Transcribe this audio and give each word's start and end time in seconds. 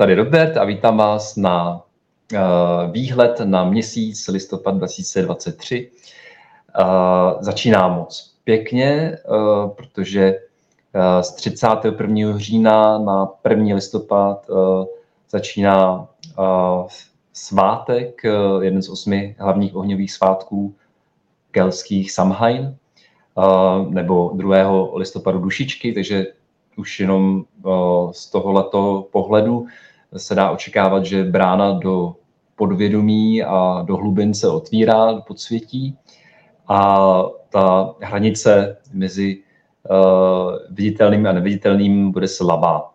tady 0.00 0.14
Robert 0.14 0.56
a 0.56 0.64
vítám 0.64 0.96
vás 0.96 1.36
na 1.36 1.82
výhled 2.90 3.40
na 3.44 3.64
měsíc 3.64 4.28
listopad 4.28 4.74
2023. 4.74 5.90
Začíná 7.40 7.88
moc 7.88 8.34
pěkně, 8.44 9.18
protože 9.76 10.34
z 11.20 11.32
31. 11.32 12.38
října 12.38 12.98
na 12.98 13.28
1. 13.48 13.74
listopad 13.74 14.46
začíná 15.30 16.08
svátek, 17.32 18.22
jeden 18.60 18.82
z 18.82 18.88
osmi 18.88 19.36
hlavních 19.38 19.76
ohňových 19.76 20.12
svátků 20.12 20.74
kelských 21.50 22.12
Samhain, 22.12 22.76
nebo 23.88 24.30
2. 24.34 24.88
listopadu 24.94 25.38
dušičky, 25.38 25.92
takže 25.92 26.26
už 26.76 27.00
jenom 27.00 27.44
z 28.12 28.30
tohoto 28.30 29.06
pohledu 29.12 29.66
se 30.16 30.34
dá 30.34 30.50
očekávat, 30.50 31.04
že 31.04 31.24
brána 31.24 31.72
do 31.72 32.16
podvědomí 32.56 33.42
a 33.42 33.82
do 33.86 33.96
hlubin 33.96 34.34
se 34.34 34.48
otvírá 34.48 35.12
do 35.12 35.20
podsvětí 35.20 35.98
a 36.68 36.98
ta 37.50 37.94
hranice 38.00 38.76
mezi 38.92 39.38
viditelným 40.70 41.26
a 41.26 41.32
neviditelným 41.32 42.12
bude 42.12 42.28
slabá. 42.28 42.90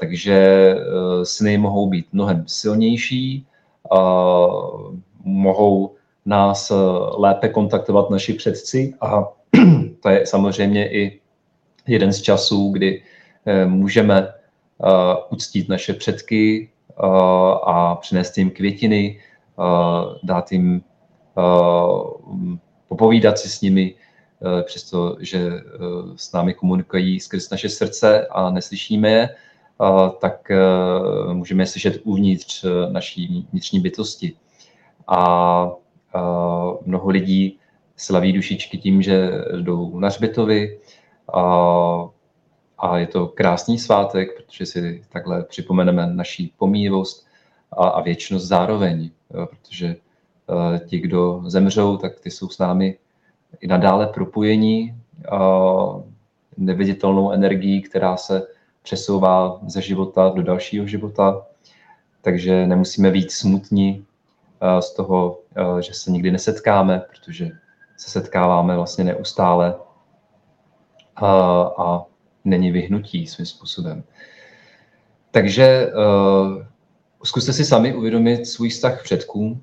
Takže 0.00 0.74
sny 1.22 1.58
mohou 1.58 1.88
být 1.88 2.06
mnohem 2.12 2.44
silnější, 2.46 3.46
mohou 5.24 5.94
nás 6.26 6.72
lépe 7.16 7.48
kontaktovat 7.48 8.10
naši 8.10 8.32
předci 8.32 8.94
a 9.00 9.24
to 10.00 10.08
je 10.08 10.26
samozřejmě 10.26 10.92
i 10.92 11.20
jeden 11.86 12.12
z 12.12 12.22
časů, 12.22 12.70
kdy 12.72 13.02
eh, 13.46 13.66
můžeme 13.66 14.28
eh, 14.28 14.32
uctít 15.30 15.68
naše 15.68 15.92
předky 15.92 16.70
eh, 16.90 17.02
a 17.64 17.98
přinést 18.00 18.38
jim 18.38 18.50
květiny, 18.50 19.20
dát 20.22 20.52
jim 20.52 20.82
popovídat 22.88 23.38
si 23.38 23.48
s 23.48 23.60
nimi, 23.60 23.94
přestože 24.62 25.50
s 26.16 26.32
námi 26.32 26.54
komunikují 26.54 27.20
skrz 27.20 27.50
naše 27.50 27.68
srdce 27.68 28.26
a 28.26 28.50
neslyšíme 28.50 29.10
je, 29.10 29.28
tak 30.20 30.48
můžeme 31.32 31.62
je 31.62 31.66
slyšet 31.66 32.00
uvnitř 32.04 32.64
naší 32.90 33.46
vnitřní 33.50 33.80
bytosti. 33.80 34.32
A 35.08 35.70
mnoho 36.84 37.10
lidí 37.10 37.58
slaví 37.96 38.32
dušičky 38.32 38.78
tím, 38.78 39.02
že 39.02 39.30
jdou 39.60 39.98
na 39.98 40.08
hřbitovy, 40.08 40.78
a 42.78 42.98
je 42.98 43.06
to 43.06 43.28
krásný 43.28 43.78
svátek, 43.78 44.36
protože 44.36 44.66
si 44.66 45.02
takhle 45.08 45.44
připomeneme 45.44 46.06
naší 46.06 46.54
pomíjivost 46.58 47.26
a, 47.72 47.88
a 47.88 48.00
věčnost 48.02 48.46
zároveň, 48.46 49.10
protože 49.50 49.96
uh, 50.46 50.78
ti, 50.78 50.98
kdo 50.98 51.42
zemřou, 51.46 51.96
tak 51.96 52.20
ty 52.20 52.30
jsou 52.30 52.48
s 52.48 52.58
námi 52.58 52.98
i 53.60 53.66
nadále 53.66 54.06
propojení 54.06 55.00
uh, 55.32 56.02
neviditelnou 56.56 57.30
energií, 57.30 57.82
která 57.82 58.16
se 58.16 58.46
přesouvá 58.82 59.60
ze 59.66 59.82
života 59.82 60.32
do 60.34 60.42
dalšího 60.42 60.86
života, 60.86 61.46
takže 62.22 62.66
nemusíme 62.66 63.10
být 63.10 63.32
smutní 63.32 64.06
z 64.80 64.94
toho, 64.94 65.38
že 65.80 65.94
se 65.94 66.10
nikdy 66.10 66.30
nesetkáme, 66.30 67.02
protože 67.10 67.50
se 67.96 68.10
setkáváme 68.10 68.76
vlastně 68.76 69.04
neustále. 69.04 69.74
A, 71.16 71.26
a 71.78 72.04
není 72.46 72.70
vyhnutí 72.70 73.26
svým 73.26 73.46
způsobem. 73.46 74.04
Takže 75.30 75.86
uh, 75.86 76.62
zkuste 77.24 77.52
si 77.52 77.64
sami 77.64 77.94
uvědomit 77.94 78.46
svůj 78.46 78.68
vztah 78.68 79.02
předkům, 79.02 79.62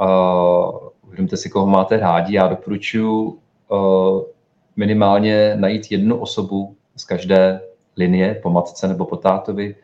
uh, 0.00 0.88
uvědomte 1.06 1.36
si, 1.36 1.50
koho 1.50 1.66
máte 1.66 1.96
rádi. 1.96 2.34
Já 2.34 2.48
doporučuji 2.48 3.40
uh, 3.68 4.22
minimálně 4.76 5.56
najít 5.56 5.90
jednu 5.90 6.18
osobu 6.18 6.76
z 6.96 7.04
každé 7.04 7.60
linie, 7.96 8.34
po 8.42 8.50
matce 8.50 8.88
nebo 8.88 9.04
po 9.04 9.16
tátovi, 9.16 9.74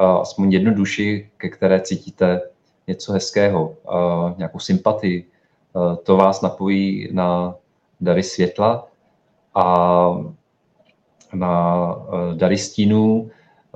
uh, 0.00 0.06
aspoň 0.06 0.52
jednu 0.52 0.74
duši, 0.74 1.30
ke 1.36 1.48
které 1.48 1.80
cítíte 1.80 2.40
něco 2.86 3.12
hezkého, 3.12 3.68
uh, 3.68 4.38
nějakou 4.38 4.58
sympatii. 4.58 5.26
Uh, 5.72 5.96
to 5.96 6.16
vás 6.16 6.42
napojí 6.42 7.08
na 7.12 7.54
dary 8.00 8.22
světla 8.22 8.88
a 9.54 9.64
na 11.34 11.94
eh, 11.94 12.34
dary 12.34 12.58
stínů. 12.58 13.30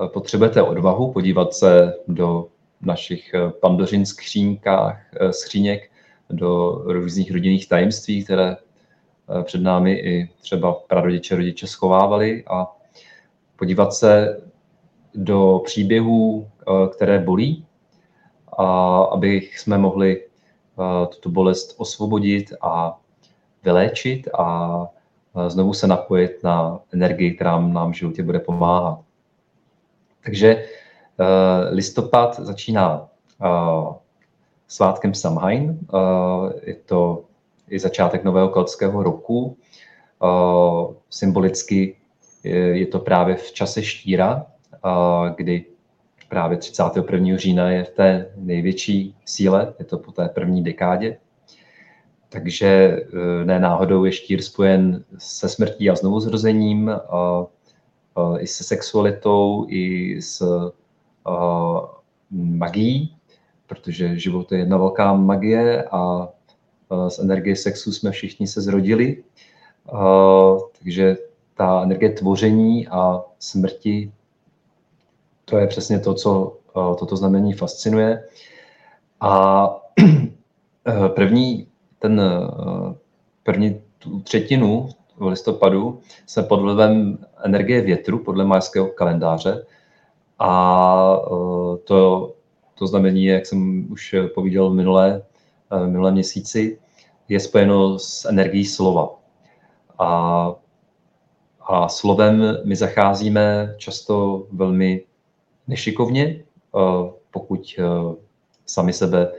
Eh, 0.05 0.07
potřebujete 0.07 0.61
odvahu 0.61 1.11
podívat 1.11 1.53
se 1.53 1.93
do 2.07 2.47
našich 2.81 3.33
eh, 3.33 3.49
pandořin 3.49 4.05
skříňkách, 4.05 5.01
skříněk, 5.31 5.91
do 6.29 6.81
různých 6.85 7.31
rodinných 7.31 7.69
tajemství, 7.69 8.23
které 8.23 8.57
před 9.43 9.61
námi 9.61 9.93
i 9.93 10.29
třeba 10.41 10.73
prarodiče, 10.73 11.35
rodiče 11.35 11.67
schovávali 11.67 12.43
a 12.47 12.67
podívat 13.55 13.93
se 13.93 14.41
do 15.15 15.61
příběhů, 15.65 16.47
které 16.95 17.19
bolí, 17.19 17.65
a 18.57 18.97
aby 19.03 19.49
jsme 19.57 19.77
mohli 19.77 20.25
tuto 21.09 21.29
bolest 21.29 21.75
osvobodit 21.77 22.53
a 22.61 22.99
vyléčit 23.63 24.27
a 24.37 24.87
znovu 25.47 25.73
se 25.73 25.87
napojit 25.87 26.43
na 26.43 26.79
energii, 26.93 27.31
která 27.31 27.59
nám 27.59 27.91
v 27.91 27.95
životě 27.95 28.23
bude 28.23 28.39
pomáhat. 28.39 28.99
Takže 30.25 30.49
eh, 30.55 30.65
listopad 31.69 32.39
začíná 32.39 33.07
eh, 33.43 33.93
svátkem 34.67 35.13
Samhain. 35.13 35.79
Eh, 35.79 36.69
je 36.69 36.75
to 36.75 37.23
i 37.69 37.79
začátek 37.79 38.23
nového 38.23 38.49
keltského 38.49 39.03
roku. 39.03 39.57
Symbolicky 41.09 41.95
je 42.73 42.85
to 42.85 42.99
právě 42.99 43.35
v 43.35 43.51
čase 43.51 43.83
štíra, 43.83 44.45
kdy 45.35 45.65
právě 46.29 46.57
31. 46.57 47.37
října 47.37 47.69
je 47.71 47.83
v 47.83 47.89
té 47.89 48.31
největší 48.35 49.15
síle, 49.25 49.73
je 49.79 49.85
to 49.85 49.97
po 49.97 50.11
té 50.11 50.29
první 50.29 50.63
dekádě. 50.63 51.17
Takže 52.29 52.67
eh, 52.67 53.45
ne 53.45 53.59
náhodou 53.59 54.05
je 54.05 54.11
štír 54.11 54.41
spojen 54.41 55.03
se 55.17 55.49
smrtí 55.49 55.89
a 55.89 55.95
znovuzrozením, 55.95 56.89
a, 56.89 56.99
a, 58.15 58.37
i 58.39 58.47
se 58.47 58.63
sexualitou, 58.63 59.65
i 59.69 60.15
s 60.21 60.41
a, 61.25 61.81
magií, 62.31 63.15
protože 63.67 64.19
život 64.19 64.51
je 64.51 64.57
jedna 64.57 64.77
velká 64.77 65.13
magie 65.13 65.83
a, 65.83 66.29
z 67.07 67.19
energie 67.19 67.55
sexu 67.55 67.91
jsme 67.91 68.11
všichni 68.11 68.47
se 68.47 68.61
zrodili. 68.61 69.23
Takže 70.79 71.17
ta 71.53 71.83
energie 71.83 72.11
tvoření 72.11 72.87
a 72.87 73.21
smrti, 73.39 74.11
to 75.45 75.57
je 75.57 75.67
přesně 75.67 75.99
to, 75.99 76.13
co 76.13 76.57
toto 76.73 77.15
znamení 77.15 77.53
fascinuje. 77.53 78.23
A 79.21 79.67
první 81.15 81.67
ten 81.99 82.21
eh, 82.21 82.95
první 83.43 83.81
tu 83.99 84.19
třetinu 84.19 84.89
v 85.17 85.27
listopadu 85.27 85.99
jsme 86.25 86.43
pod 86.43 86.61
vlivem 86.61 87.17
energie 87.43 87.81
větru 87.81 88.19
podle 88.19 88.45
majského 88.45 88.87
kalendáře 88.87 89.65
a 90.39 91.17
eh, 91.23 91.77
to, 91.83 92.33
to 92.75 92.87
znamení, 92.87 93.25
jak 93.25 93.45
jsem 93.45 93.91
už 93.91 94.15
povídal 94.33 94.69
v 94.69 94.73
minulé, 94.73 95.23
eh, 95.71 95.87
minulé 95.87 96.11
měsíci, 96.11 96.79
je 97.29 97.39
spojeno 97.39 97.99
s 97.99 98.25
energií 98.25 98.65
slova. 98.65 99.09
A, 99.99 100.51
a 101.61 101.87
slovem 101.89 102.57
my 102.65 102.75
zacházíme 102.75 103.75
často 103.77 104.45
velmi 104.51 105.03
nešikovně, 105.67 106.43
pokud 107.31 107.79
sami 108.65 108.93
sebe 108.93 109.31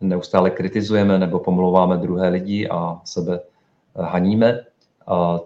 neustále 0.00 0.50
kritizujeme 0.50 1.18
nebo 1.18 1.38
pomlouváme 1.38 1.96
druhé 1.96 2.28
lidi 2.28 2.68
a 2.68 3.00
sebe 3.04 3.40
eh, 3.40 4.02
haníme, 4.02 4.60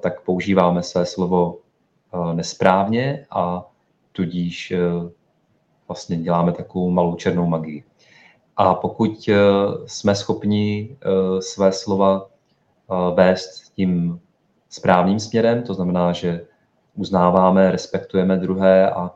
tak 0.00 0.20
používáme 0.20 0.82
své 0.82 1.06
slovo 1.06 1.58
eh, 1.58 2.34
nesprávně 2.34 3.26
a 3.30 3.66
tudíž 4.12 4.70
eh, 4.70 4.78
vlastně 5.88 6.16
děláme 6.16 6.52
takovou 6.52 6.90
malou 6.90 7.14
černou 7.14 7.46
magii. 7.46 7.84
A 8.56 8.74
pokud 8.74 9.28
jsme 9.86 10.14
schopni 10.14 10.96
své 11.40 11.72
slova 11.72 12.26
vést 13.14 13.72
tím 13.74 14.20
správným 14.68 15.18
směrem, 15.18 15.62
to 15.62 15.74
znamená, 15.74 16.12
že 16.12 16.46
uznáváme, 16.94 17.70
respektujeme 17.70 18.36
druhé 18.36 18.90
a 18.90 19.10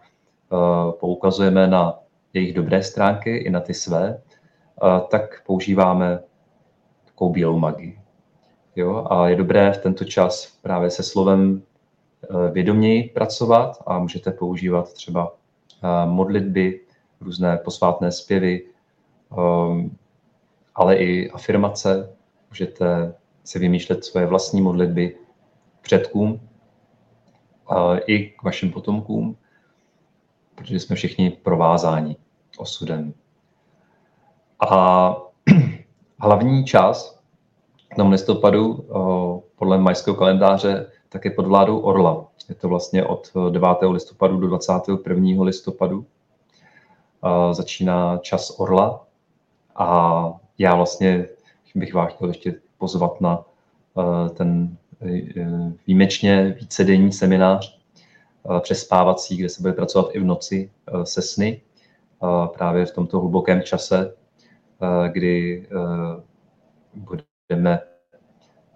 poukazujeme 1.01 1.67
na 1.67 1.99
jejich 2.33 2.55
dobré 2.55 2.83
stránky 2.83 3.37
i 3.37 3.51
na 3.51 3.61
ty 3.61 3.75
své, 3.75 4.21
tak 5.11 5.43
používáme 5.47 6.21
takovou 7.05 7.33
bílou 7.33 7.59
magii. 7.59 8.01
Jo? 8.77 9.07
A 9.11 9.29
je 9.29 9.37
dobré 9.37 9.73
v 9.73 9.79
tento 9.79 10.05
čas 10.05 10.59
právě 10.63 10.91
se 10.91 11.03
slovem 11.03 11.63
e, 12.23 12.51
vědoměji 12.51 13.03
pracovat 13.05 13.83
a 13.87 13.99
můžete 13.99 14.31
používat 14.31 14.93
třeba 14.93 15.35
e, 15.83 16.07
modlitby 16.07 16.81
různé 17.21 17.57
posvátné 17.57 18.13
zpěvy, 18.13 18.65
um, 19.37 19.97
ale 20.75 20.97
i 20.97 21.31
afirmace. 21.31 22.17
Můžete 22.51 23.15
si 23.45 23.59
vymýšlet 23.59 24.05
svoje 24.05 24.27
vlastní 24.27 24.61
modlitby 24.63 25.17
předkům 25.83 26.41
i 28.07 28.27
k 28.31 28.43
vašim 28.43 28.73
potomkům, 28.73 29.37
protože 30.55 30.81
jsme 30.81 30.97
všichni 30.97 31.31
provázáni 31.31 32.17
osudem. 32.59 33.15
A 34.61 35.17
hlavní 36.21 36.65
čas 36.65 37.19
tom 37.99 38.11
listopadu 38.11 38.87
podle 39.57 39.79
majského 39.79 40.17
kalendáře 40.17 40.87
také 41.09 41.31
pod 41.31 41.47
vládou 41.47 41.79
Orla. 41.79 42.25
Je 42.49 42.55
to 42.55 42.69
vlastně 42.69 43.05
od 43.05 43.31
9. 43.51 43.69
listopadu 43.91 44.37
do 44.37 44.47
21. 44.47 45.45
listopadu. 45.45 46.07
Začíná 47.53 48.19
čas 48.19 48.61
Orla 48.61 49.07
a 49.77 50.33
já 50.59 50.75
vlastně 50.75 51.27
bych 51.75 51.95
vás 51.95 52.13
chtěl 52.13 52.29
ještě 52.29 52.55
pozvat 52.79 53.21
na 53.21 53.45
ten 54.35 54.77
výjimečně 55.87 56.57
vícedenní 56.61 57.13
seminář 57.13 57.79
přespávací, 58.61 59.37
kde 59.37 59.49
se 59.49 59.63
bude 59.63 59.73
pracovat 59.73 60.11
i 60.13 60.21
v 60.21 60.25
noci 60.25 60.71
se 61.05 61.23
sny, 61.23 61.61
právě 62.57 62.87
v 62.87 62.95
tomto 62.95 63.21
hlubokém 63.21 63.63
čase, 63.63 64.15
kdy 65.13 65.67
budeme 66.95 67.81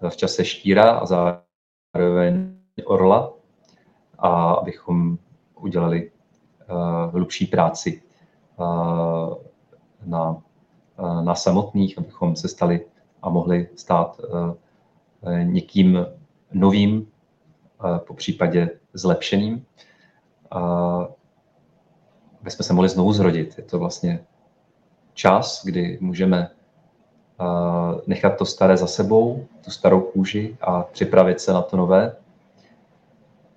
v 0.09 0.15
čase 0.15 0.45
štíra 0.45 0.91
a 0.91 1.05
zároveň 1.05 2.57
orla, 2.85 3.33
a 4.19 4.53
abychom 4.53 5.17
udělali 5.55 6.11
hlubší 7.11 7.45
práci 7.45 8.01
na, 10.05 10.41
na 11.21 11.35
samotných, 11.35 11.97
abychom 11.97 12.35
se 12.35 12.47
stali 12.47 12.85
a 13.21 13.29
mohli 13.29 13.69
stát 13.75 14.21
někým 15.43 16.05
novým, 16.53 17.07
po 18.07 18.13
případě 18.13 18.69
zlepšeným, 18.93 19.65
aby 22.41 22.51
jsme 22.51 22.65
se 22.65 22.73
mohli 22.73 22.89
znovu 22.89 23.13
zrodit. 23.13 23.57
Je 23.57 23.63
to 23.63 23.79
vlastně 23.79 24.25
čas, 25.13 25.65
kdy 25.65 25.97
můžeme 26.01 26.49
nechat 28.07 28.37
to 28.37 28.45
staré 28.45 28.77
za 28.77 28.87
sebou, 28.87 29.45
tu 29.65 29.71
starou 29.71 30.01
kůži 30.01 30.57
a 30.61 30.83
připravit 30.83 31.41
se 31.41 31.53
na 31.53 31.61
to 31.61 31.77
nové. 31.77 32.15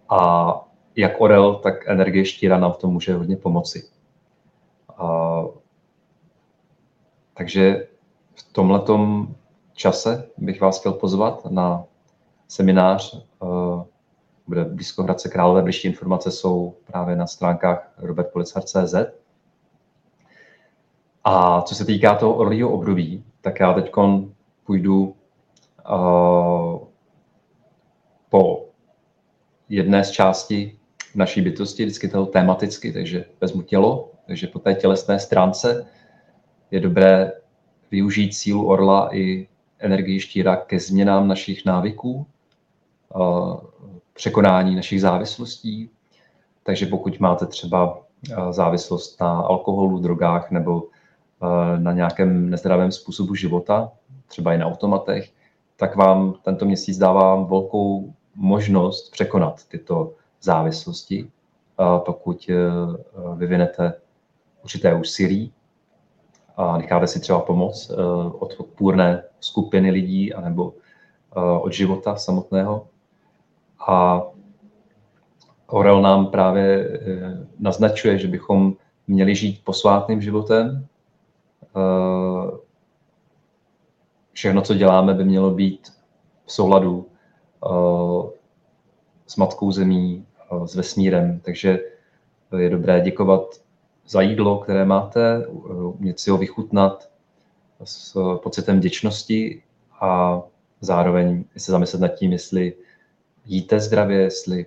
A 0.09 0.53
jak 0.97 1.21
orel, 1.21 1.55
tak 1.55 1.89
energie 1.89 2.25
štíra 2.25 2.59
nám 2.59 2.73
v 2.73 2.77
tom 2.77 2.93
může 2.93 3.15
hodně 3.15 3.37
pomoci. 3.37 3.89
A, 4.97 5.43
takže 7.35 7.87
v 8.35 8.53
tomhletom 8.53 9.29
čase 9.73 10.29
bych 10.37 10.61
vás 10.61 10.81
chtěl 10.81 10.93
pozvat 10.93 11.45
na 11.45 11.85
seminář. 12.49 13.23
Bude 14.47 14.65
blízko 14.65 15.03
Hradce 15.03 15.29
Králové, 15.29 15.63
bližší 15.63 15.89
informace 15.89 16.31
jsou 16.31 16.75
právě 16.85 17.17
na 17.17 17.27
stránkách 17.27 17.93
robertpolicar.cz. 17.99 18.95
A 21.29 21.63
co 21.63 21.75
se 21.75 21.85
týká 21.85 22.15
toho 22.15 22.35
orlího 22.35 22.71
období, 22.71 23.25
tak 23.41 23.61
já 23.61 23.73
teď 23.73 23.93
půjdu 24.67 25.15
uh, 25.91 26.79
po 28.29 28.69
jedné 29.69 30.05
z 30.05 30.11
části 30.11 30.79
naší 31.15 31.41
bytosti, 31.41 31.85
vždycky 31.85 32.09
toho 32.09 32.27
tematicky, 32.27 32.93
takže 32.93 33.25
vezmu 33.41 33.63
tělo, 33.63 34.11
takže 34.27 34.47
po 34.47 34.59
té 34.59 34.75
tělesné 34.75 35.19
stránce 35.19 35.87
je 36.71 36.81
dobré 36.81 37.33
využít 37.91 38.35
sílu 38.35 38.67
orla 38.67 39.17
i 39.17 39.49
energii 39.79 40.21
štíra 40.21 40.57
ke 40.57 40.81
změnám 40.81 41.29
našich 41.29 41.65
návyků, 41.65 42.27
překonání 44.13 44.77
našich 44.77 45.01
závislostí. 45.01 45.91
Takže 46.63 46.87
pokud 46.87 47.21
máte 47.21 47.47
třeba 47.47 47.99
závislost 48.51 49.21
na 49.21 49.41
alkoholu, 49.41 49.99
drogách 49.99 50.51
nebo 50.51 50.83
na 51.79 51.93
nějakém 51.93 52.51
nezdravém 52.51 52.93
způsobu 52.93 53.35
života, 53.35 53.93
třeba 54.27 54.55
i 54.55 54.59
na 54.59 54.67
automatech, 54.67 55.33
tak 55.77 55.97
vám 55.97 56.35
tento 56.43 56.65
měsíc 56.65 56.99
dává 56.99 57.43
velkou 57.43 58.15
možnost 58.35 59.11
překonat 59.11 59.65
tyto 59.69 60.15
závislosti, 60.41 61.31
pokud 61.99 62.49
e, 62.49 62.55
vyvinete 63.37 63.95
určité 64.65 64.95
úsilí 64.95 65.53
a 66.57 66.79
necháte 66.79 67.07
si 67.07 67.21
třeba 67.21 67.41
pomoc 67.41 67.91
od 68.39 68.55
odpůrné 68.59 69.23
skupiny 69.41 69.91
lidí 69.91 70.35
anebo 70.35 70.75
od 71.61 71.73
života 71.73 72.17
samotného. 72.17 72.87
A 73.89 74.23
Orel 75.67 76.03
nám 76.03 76.27
právě 76.27 77.01
naznačuje, 77.59 78.19
že 78.19 78.29
bychom 78.29 78.73
měli 79.07 79.35
žít 79.35 79.65
posvátným 79.65 80.23
životem, 80.23 80.89
Eh, 80.96 80.96
všechno, 84.33 84.63
co 84.63 84.75
děláme, 84.75 85.15
by 85.15 85.25
mělo 85.25 85.51
být 85.51 85.93
v 86.47 86.53
souladu 86.53 87.07
eh, 87.67 88.31
s 89.27 89.37
matkou 89.37 89.73
zemí, 89.73 90.27
eh, 90.53 90.69
s 90.69 90.75
vesmírem. 90.75 91.41
Takže 91.45 91.79
je 92.59 92.71
dobré 92.71 93.01
děkovat 93.01 93.41
za 94.07 94.21
jídlo, 94.21 94.59
které 94.59 94.85
máte, 94.85 95.47
umět 95.99 96.21
si 96.21 96.31
ho 96.31 96.37
vychutnat 96.39 97.09
s 97.85 98.39
pocitem 98.43 98.77
vděčnosti 98.77 99.63
a 100.01 100.43
zároveň 100.81 101.45
se 101.57 101.73
zamyslet 101.73 102.01
nad 102.01 102.09
tím, 102.09 102.33
jestli 102.33 102.75
jíte 103.47 103.81
zdravě, 103.81 104.21
jestli 104.21 104.67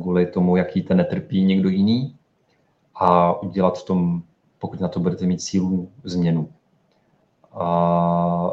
kvůli 0.00 0.26
tomu, 0.26 0.56
jak 0.56 0.76
jíte, 0.76 0.94
netrpí 0.94 1.44
někdo 1.44 1.68
jiný 1.68 2.16
a 2.94 3.42
udělat 3.42 3.78
v 3.78 3.84
tom 3.84 4.22
pokud 4.58 4.80
na 4.80 4.88
to 4.88 5.00
budete 5.00 5.26
mít 5.26 5.42
sílu 5.42 5.90
změnu. 6.04 6.52
A 7.52 8.50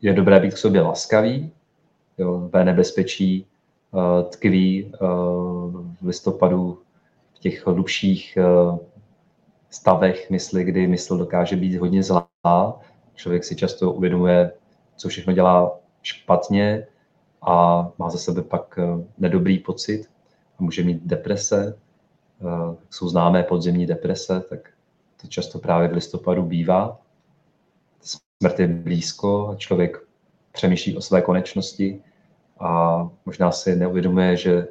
je 0.00 0.12
dobré 0.12 0.40
být 0.40 0.54
k 0.54 0.58
sobě 0.58 0.82
laskavý, 0.82 1.50
jo, 2.18 2.48
v 2.52 2.64
nebezpečí 2.64 3.46
uh, 3.90 4.30
tkví 4.30 4.84
uh, 4.84 5.00
v 6.00 6.06
listopadu 6.06 6.78
v 7.34 7.38
těch 7.38 7.66
hlubších 7.66 8.38
uh, 8.40 8.78
stavech 9.70 10.30
mysli, 10.30 10.64
kdy 10.64 10.86
mysl 10.86 11.18
dokáže 11.18 11.56
být 11.56 11.76
hodně 11.76 12.02
zlá. 12.02 12.80
Člověk 13.14 13.44
si 13.44 13.56
často 13.56 13.92
uvědomuje, 13.92 14.52
co 14.96 15.08
všechno 15.08 15.32
dělá 15.32 15.78
špatně 16.02 16.86
a 17.42 17.88
má 17.98 18.10
za 18.10 18.18
sebe 18.18 18.42
pak 18.42 18.78
nedobrý 19.18 19.58
pocit 19.58 20.06
a 20.58 20.62
může 20.62 20.82
mít 20.82 21.02
deprese. 21.04 21.78
Jsou 22.90 23.08
známé 23.08 23.42
podzemní 23.42 23.86
deprese, 23.86 24.40
tak 24.48 24.70
to 25.20 25.28
často 25.28 25.58
právě 25.58 25.88
v 25.88 25.92
listopadu 25.92 26.42
bývá. 26.42 26.98
Smrt 28.00 28.60
je 28.60 28.66
blízko 28.66 29.48
a 29.48 29.56
člověk 29.56 29.98
přemýšlí 30.52 30.96
o 30.96 31.00
své 31.00 31.22
konečnosti 31.22 32.02
a 32.60 33.08
možná 33.26 33.52
si 33.52 33.76
neuvědomuje, 33.76 34.36
že 34.36 34.68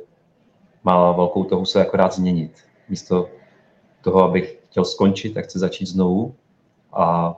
má 0.84 1.12
velkou 1.12 1.44
toho 1.44 1.66
se 1.66 1.82
akorát 1.82 2.14
změnit. 2.14 2.52
Místo 2.90 3.30
toho, 4.02 4.24
abych 4.24 4.60
chtěl 4.70 4.86
skončit, 4.86 5.34
tak 5.34 5.46
chce 5.46 5.60
začít 5.60 5.86
znovu 5.86 6.36
a 6.94 7.36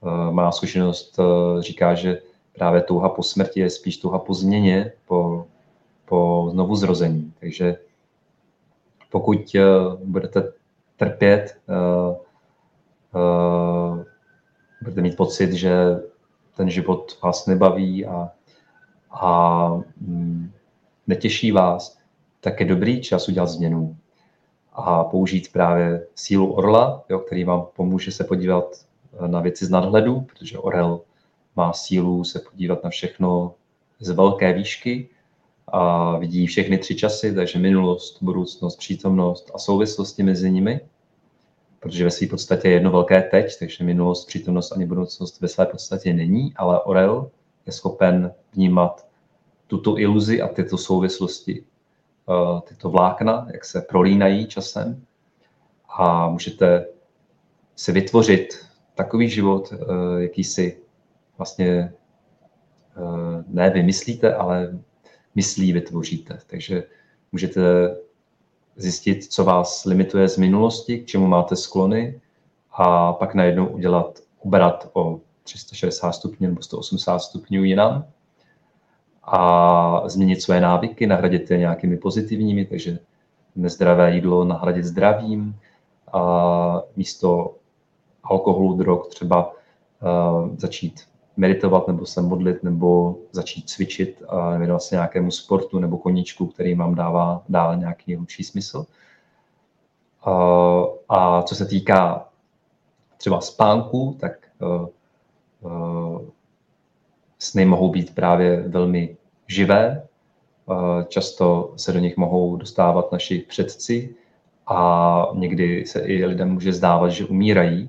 uh, 0.00 0.30
má 0.30 0.52
zkušenost 0.52 1.18
uh, 1.18 1.60
říká, 1.60 1.94
že 1.94 2.22
právě 2.52 2.82
touha 2.82 3.08
po 3.08 3.22
smrti 3.22 3.60
je 3.60 3.70
spíš 3.70 3.96
touha 3.96 4.18
po 4.18 4.34
změně, 4.34 4.92
po, 5.06 5.46
po 6.04 6.48
znovu 6.50 6.76
zrození. 6.76 7.32
Takže 7.40 7.76
pokud 9.10 9.38
uh, 9.54 10.00
budete 10.04 10.52
trpět 10.96 11.58
uh, 13.16 14.04
budete 14.82 15.00
mít 15.00 15.16
pocit, 15.16 15.52
že 15.52 15.74
ten 16.56 16.70
život 16.70 17.18
vás 17.22 17.46
nebaví 17.46 18.06
a, 18.06 18.30
a 19.10 19.68
mm, 20.00 20.50
netěší 21.06 21.52
vás, 21.52 21.98
tak 22.40 22.60
je 22.60 22.66
dobrý 22.66 23.00
čas 23.00 23.28
udělat 23.28 23.46
změnu 23.46 23.96
a 24.72 25.04
použít 25.04 25.52
právě 25.52 26.06
sílu 26.14 26.52
orla, 26.52 27.04
jo, 27.08 27.18
který 27.18 27.44
vám 27.44 27.66
pomůže 27.76 28.12
se 28.12 28.24
podívat 28.24 28.64
eh, 28.74 29.28
na 29.28 29.40
věci 29.40 29.66
z 29.66 29.70
nadhledu, 29.70 30.20
protože 30.20 30.58
orel 30.58 31.00
má 31.56 31.72
sílu 31.72 32.24
se 32.24 32.38
podívat 32.38 32.84
na 32.84 32.90
všechno 32.90 33.54
z 34.00 34.10
velké 34.10 34.52
výšky 34.52 35.08
a 35.68 36.18
vidí 36.18 36.46
všechny 36.46 36.78
tři 36.78 36.94
časy, 36.94 37.34
takže 37.34 37.58
minulost, 37.58 38.22
budoucnost, 38.22 38.76
přítomnost 38.76 39.50
a 39.54 39.58
souvislosti 39.58 40.22
mezi 40.22 40.50
nimi 40.50 40.80
protože 41.86 42.04
ve 42.04 42.10
své 42.10 42.26
podstatě 42.26 42.68
je 42.68 42.74
jedno 42.74 42.90
velké 42.90 43.22
teď, 43.22 43.58
takže 43.58 43.84
minulost, 43.84 44.24
přítomnost 44.24 44.72
ani 44.72 44.86
budoucnost 44.86 45.40
ve 45.40 45.48
své 45.48 45.66
podstatě 45.66 46.12
není, 46.12 46.52
ale 46.56 46.80
Orel 46.82 47.30
je 47.66 47.72
schopen 47.72 48.32
vnímat 48.52 49.06
tuto 49.66 49.98
iluzi 49.98 50.42
a 50.42 50.48
tyto 50.48 50.78
souvislosti, 50.78 51.64
eh, 52.28 52.60
tyto 52.68 52.90
vlákna, 52.90 53.46
jak 53.52 53.64
se 53.64 53.80
prolínají 53.80 54.46
časem 54.46 55.04
a 55.88 56.28
můžete 56.28 56.86
si 57.76 57.92
vytvořit 57.92 58.66
takový 58.94 59.28
život, 59.28 59.72
jaký 60.18 60.44
si 60.44 60.78
vlastně 61.38 61.92
ne 63.46 63.70
vymyslíte, 63.70 64.34
ale 64.34 64.78
myslí 65.34 65.72
vytvoříte. 65.72 66.38
Takže 66.46 66.84
můžete 67.32 67.60
zjistit, 68.76 69.24
co 69.24 69.44
vás 69.44 69.84
limituje 69.84 70.28
z 70.28 70.36
minulosti, 70.36 70.98
k 70.98 71.06
čemu 71.06 71.26
máte 71.26 71.56
sklony 71.56 72.20
a 72.72 73.12
pak 73.12 73.34
najednou 73.34 73.66
udělat 73.66 74.18
obrat 74.38 74.90
o 74.92 75.20
360 75.42 76.12
stupňů 76.12 76.48
nebo 76.48 76.62
180 76.62 77.18
stupňů 77.18 77.64
jinam 77.64 78.04
a 79.22 80.08
změnit 80.08 80.42
své 80.42 80.60
návyky, 80.60 81.06
nahradit 81.06 81.50
je 81.50 81.58
nějakými 81.58 81.96
pozitivními, 81.96 82.64
takže 82.64 82.98
nezdravé 83.56 84.14
jídlo 84.14 84.44
nahradit 84.44 84.84
zdravím 84.84 85.56
a 86.12 86.82
místo 86.96 87.54
alkoholu, 88.22 88.76
drog 88.76 89.08
třeba 89.08 89.52
uh, 89.52 90.56
začít 90.56 91.00
meditovat 91.36 91.88
nebo 91.88 92.06
se 92.06 92.22
modlit 92.22 92.62
nebo 92.62 93.16
začít 93.32 93.70
cvičit 93.70 94.22
a 94.28 94.56
věnovat 94.56 94.82
se 94.82 94.94
nějakému 94.94 95.30
sportu 95.30 95.78
nebo 95.78 95.98
koníčku, 95.98 96.46
který 96.46 96.74
vám 96.74 96.94
dává 96.94 97.42
dále 97.48 97.76
nějaký 97.76 98.16
hlubší 98.16 98.44
smysl. 98.44 98.86
A 101.08 101.42
co 101.42 101.54
se 101.54 101.66
týká 101.66 102.28
třeba 103.16 103.40
spánku, 103.40 104.16
tak 104.20 104.32
sny 107.38 107.64
mohou 107.64 107.90
být 107.90 108.14
právě 108.14 108.68
velmi 108.68 109.16
živé. 109.46 110.06
Často 111.08 111.72
se 111.76 111.92
do 111.92 111.98
nich 111.98 112.16
mohou 112.16 112.56
dostávat 112.56 113.12
naši 113.12 113.38
předci 113.38 114.14
a 114.66 115.28
někdy 115.34 115.86
se 115.86 116.00
i 116.00 116.24
lidem 116.24 116.52
může 116.52 116.72
zdávat, 116.72 117.08
že 117.08 117.24
umírají. 117.24 117.88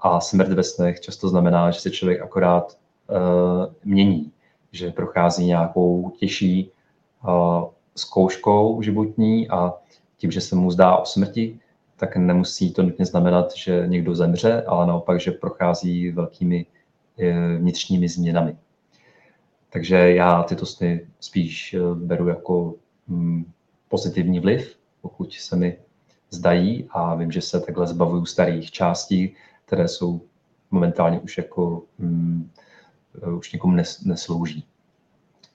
A 0.00 0.20
smrt 0.20 0.48
ve 0.48 0.62
snech 0.62 1.00
často 1.00 1.28
znamená, 1.28 1.70
že 1.70 1.80
se 1.80 1.90
člověk 1.90 2.20
akorát 2.20 2.78
mění, 3.84 4.32
že 4.72 4.90
prochází 4.90 5.46
nějakou 5.46 6.12
těžší 6.18 6.70
uh, 7.24 7.64
zkouškou 7.96 8.82
životní 8.82 9.48
a 9.48 9.74
tím, 10.16 10.30
že 10.30 10.40
se 10.40 10.56
mu 10.56 10.70
zdá 10.70 10.96
o 10.96 11.04
smrti, 11.04 11.58
tak 11.96 12.16
nemusí 12.16 12.72
to 12.72 12.82
nutně 12.82 13.06
znamenat, 13.06 13.54
že 13.56 13.84
někdo 13.86 14.14
zemře, 14.14 14.62
ale 14.62 14.86
naopak, 14.86 15.20
že 15.20 15.30
prochází 15.30 16.10
velkými 16.10 16.66
uh, 17.18 17.58
vnitřními 17.58 18.08
změnami. 18.08 18.56
Takže 19.70 19.96
já 19.96 20.42
tyto 20.42 20.66
sny 20.66 21.06
spíš 21.20 21.76
beru 21.94 22.28
jako 22.28 22.74
um, 23.08 23.52
pozitivní 23.88 24.40
vliv, 24.40 24.78
pokud 25.02 25.34
se 25.34 25.56
mi 25.56 25.78
zdají 26.30 26.88
a 26.90 27.14
vím, 27.14 27.32
že 27.32 27.40
se 27.40 27.60
takhle 27.60 27.86
zbavuju 27.86 28.24
starých 28.24 28.70
částí, 28.70 29.34
které 29.66 29.88
jsou 29.88 30.20
momentálně 30.70 31.20
už 31.20 31.38
jako 31.38 31.82
Eh, 32.02 32.65
už 33.36 33.52
někomu 33.52 33.74
nes, 33.74 34.04
neslouží. 34.04 34.64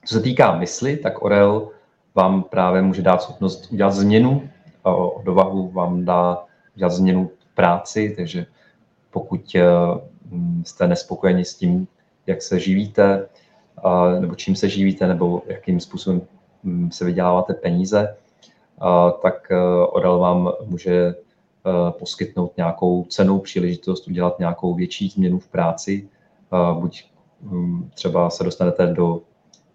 Co 0.05 0.15
se 0.15 0.21
týká 0.21 0.57
mysli, 0.57 0.97
tak 0.97 1.21
Orel 1.21 1.69
vám 2.15 2.43
právě 2.43 2.81
může 2.81 3.01
dát 3.01 3.21
schopnost 3.21 3.71
udělat 3.71 3.93
změnu, 3.93 4.49
odvahu 4.83 5.71
vám 5.71 6.05
dá 6.05 6.45
udělat 6.75 6.89
změnu 6.89 7.31
v 7.39 7.55
práci, 7.55 8.13
takže 8.17 8.45
pokud 9.11 9.55
eh, 9.55 9.65
jste 10.63 10.87
nespokojeni 10.87 11.45
s 11.45 11.55
tím, 11.55 11.87
jak 12.27 12.41
se 12.41 12.59
živíte, 12.59 13.27
nebo 14.19 14.35
čím 14.35 14.55
se 14.55 14.69
živíte, 14.69 15.07
nebo 15.07 15.41
jakým 15.45 15.79
způsobem 15.79 16.21
hm, 16.63 16.91
se 16.91 17.05
vyděláváte 17.05 17.53
peníze, 17.53 18.15
tak 19.21 19.51
eh, 19.51 19.55
Orel 19.91 20.19
vám 20.19 20.51
může 20.65 21.15
poskytnout 21.99 22.57
nějakou 22.57 23.03
cenou 23.03 23.39
příležitost 23.39 24.07
udělat 24.07 24.39
nějakou 24.39 24.73
větší 24.73 25.09
změnu 25.09 25.39
v 25.39 25.47
práci, 25.47 26.09
buď 26.73 27.10
Mm, 27.10 27.10
třeba 27.93 28.29
se 28.29 28.43
dostanete 28.43 28.87
do 28.87 29.21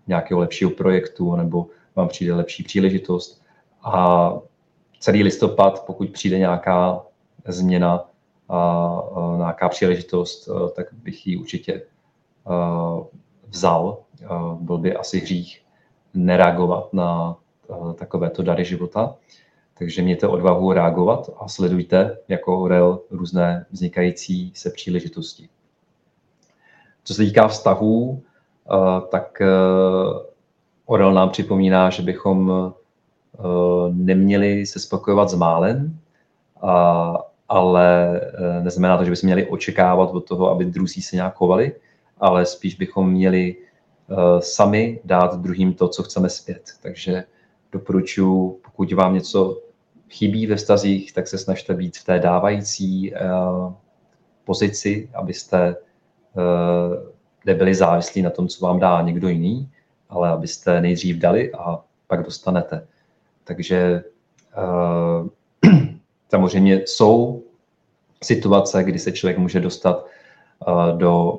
nějakého 0.07 0.41
lepšího 0.41 0.71
projektu 0.71 1.37
nebo 1.37 1.67
vám 1.97 2.09
přijde 2.09 2.35
lepší 2.35 2.63
příležitost. 2.63 3.43
A 3.83 4.33
celý 5.01 5.23
listopad, 5.23 5.87
pokud 5.87 6.11
přijde 6.11 6.39
nějaká 6.39 7.03
změna 7.49 8.05
a 8.49 9.03
nějaká 9.37 9.69
příležitost, 9.69 10.49
tak 10.77 10.87
bych 10.93 11.27
ji 11.27 11.37
určitě 11.37 11.83
vzal. 13.49 13.99
Byl 14.61 14.79
by 14.79 14.97
asi 14.97 15.21
hřích 15.21 15.65
nereagovat 16.15 16.93
na 16.93 17.37
takovéto 17.95 18.43
dary 18.43 18.65
života. 18.65 19.17
Takže 19.79 20.03
mějte 20.03 20.29
odvahu 20.29 20.73
reagovat 20.73 21.31
a 21.37 21.49
sledujte 21.49 22.19
jako 22.29 22.61
Orel 22.61 23.01
různé 23.11 23.67
vznikající 23.71 24.53
se 24.55 24.71
příležitosti. 24.71 25.49
Co 27.07 27.15
se 27.15 27.23
týká 27.23 27.49
vztahů, 27.49 28.23
eh, 28.71 29.01
tak 29.11 29.41
eh, 29.41 29.47
Orel 30.87 31.15
nám 31.15 31.31
připomíná, 31.31 31.91
že 31.91 32.03
bychom 32.03 32.53
eh, 32.53 33.43
neměli 33.93 34.67
se 34.67 34.79
spokojovat 34.79 35.31
s 35.31 35.35
málem, 35.35 35.99
ale 37.49 38.21
neznamená 38.63 38.99
to, 38.99 39.05
že 39.05 39.11
bychom 39.11 39.27
měli 39.27 39.47
očekávat 39.47 40.11
od 40.11 40.29
toho, 40.29 40.51
aby 40.51 40.65
druzí 40.65 41.03
se 41.03 41.17
nějak 41.17 41.35
chovali, 41.35 41.73
ale 42.19 42.47
spíš 42.47 42.75
bychom 42.75 43.11
měli 43.11 43.57
sami 44.41 45.01
dát 45.05 45.41
druhým 45.41 45.75
to, 45.75 45.89
co 45.89 46.03
chceme 46.03 46.29
zpět. 46.29 46.63
Takže 46.83 47.25
doporučuji, 47.73 48.61
pokud 48.65 48.93
vám 48.93 49.15
něco 49.15 49.59
chybí 50.11 50.47
ve 50.47 50.57
vztazích, 50.57 51.13
tak 51.13 51.29
se 51.29 51.39
snažte 51.39 51.75
být 51.75 51.97
v 51.97 52.05
té 52.05 52.19
dávající 52.19 53.15
pozici, 54.45 55.11
abyste 55.15 55.77
nebyli 57.47 57.75
závislí 57.75 58.23
na 58.23 58.31
tom, 58.31 58.49
co 58.49 58.66
vám 58.66 58.78
dá 58.78 59.02
někdo 59.02 59.28
jiný, 59.28 59.71
ale 60.09 60.28
abyste 60.28 60.81
nejdřív 60.81 61.16
dali 61.16 61.52
a 61.52 61.81
pak 62.07 62.23
dostanete. 62.23 62.87
Takže 63.45 64.05
uh, 64.59 65.28
samozřejmě 66.31 66.83
jsou 66.87 67.43
situace, 68.23 68.85
kdy 68.85 68.99
se 68.99 69.12
člověk 69.12 69.38
může 69.38 69.61
dostat 69.61 70.07
uh, 70.66 70.99
do 70.99 71.38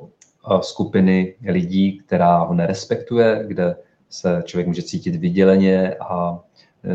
skupiny 0.60 1.34
lidí, 1.48 1.98
která 1.98 2.38
ho 2.38 2.54
nerespektuje, 2.54 3.44
kde 3.46 3.76
se 4.08 4.42
člověk 4.44 4.66
může 4.66 4.82
cítit 4.82 5.16
vyděleně 5.16 5.94
a 5.94 6.40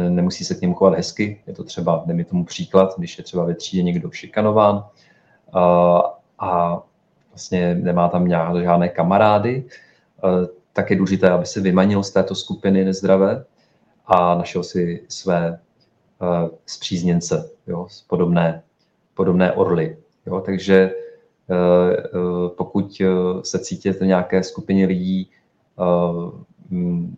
nemusí 0.10 0.46
se 0.46 0.56
k 0.56 0.62
němu 0.62 0.74
chovat 0.74 0.94
hezky. 0.94 1.42
Je 1.48 1.54
to 1.54 1.64
třeba, 1.64 2.04
mi 2.06 2.24
tomu 2.24 2.46
příklad, 2.46 2.94
když 2.98 3.18
je 3.18 3.24
třeba 3.24 3.46
ve 3.46 3.56
třídě 3.56 3.84
někdo 3.84 4.12
šikanován 4.12 4.86
a 6.40 6.84
vlastně 7.34 7.76
nemá 7.76 8.10
tam 8.10 8.30
žádné 8.30 8.90
kamarády, 8.90 9.66
eh, 10.24 10.48
tak 10.74 10.90
je 10.90 10.96
důležité, 10.96 11.30
aby 11.30 11.46
se 11.46 11.62
vymanil 11.62 12.04
z 12.04 12.12
této 12.12 12.36
skupiny 12.36 12.86
nezdravé 12.86 13.46
a 14.06 14.36
našel 14.36 14.64
si 14.64 15.06
své 15.10 15.60
eh, 16.22 16.50
zpřízněnce, 16.66 17.50
jo, 17.68 17.88
podobné, 18.08 18.64
podobné 19.14 19.52
orly. 19.52 19.98
Jo. 20.26 20.42
Takže 20.42 20.92
eh, 21.50 22.10
pokud 22.58 23.02
se 23.44 23.60
cítíte 23.60 24.00
v 24.00 24.08
nějaké 24.08 24.44
skupině 24.44 24.86
lidí 24.86 25.30